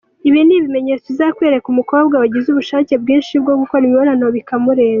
[0.27, 4.89] Ibi ni ibimenyetso bizakwereka umukobwa wagize ubushake bwinshi bwo gukora imibonano bikamurenga:.